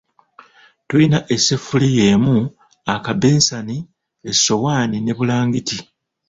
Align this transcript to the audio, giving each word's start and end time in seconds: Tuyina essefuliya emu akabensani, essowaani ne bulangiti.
Tuyina 0.87 1.19
essefuliya 1.35 2.03
emu 2.13 2.35
akabensani, 2.93 3.77
essowaani 4.29 4.97
ne 5.01 5.11
bulangiti. 5.17 5.77